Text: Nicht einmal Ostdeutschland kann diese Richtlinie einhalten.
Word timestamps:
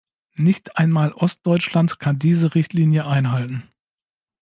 Nicht 0.37 0.77
einmal 0.79 1.11
Ostdeutschland 1.13 1.99
kann 1.99 2.17
diese 2.17 2.55
Richtlinie 2.55 3.05
einhalten. 3.05 3.69